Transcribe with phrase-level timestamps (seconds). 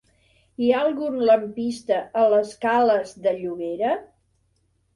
[0.61, 3.95] Hi ha algun lampista a la escales de Llobera?